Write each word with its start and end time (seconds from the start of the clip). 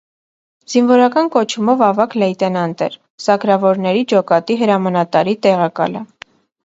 Զինվորական 0.73 1.27
կոչումով 1.35 1.83
ավագ 1.87 2.15
լեյտենանտ 2.23 2.81
էր, 2.87 2.97
սակրավորների 3.27 4.03
ջոկատի 4.15 4.57
հրամանատարի 4.63 5.37
տեղակալը։ 5.49 6.03